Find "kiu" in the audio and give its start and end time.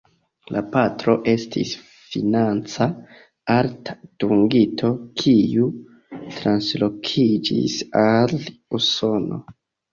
5.23-5.71